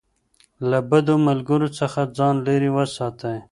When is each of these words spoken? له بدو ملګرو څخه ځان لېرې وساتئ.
له 0.69 0.79
بدو 0.89 1.15
ملګرو 1.27 1.67
څخه 1.79 2.01
ځان 2.17 2.35
لېرې 2.45 2.69
وساتئ. 2.77 3.37